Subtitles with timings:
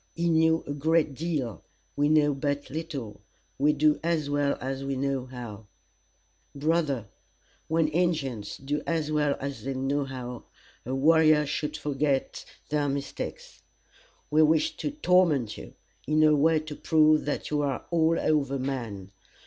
[0.15, 1.63] He knew a great deal.
[1.95, 3.21] We know but little.
[3.59, 5.67] We do as well as we know how.
[6.55, 7.05] "Brother,
[7.67, 10.45] when Injins do as well as they know how,
[10.87, 13.61] a warrior should forget their mistakes.
[14.31, 15.75] We wish to torment you,
[16.07, 19.11] in a way to prove that you are all over man.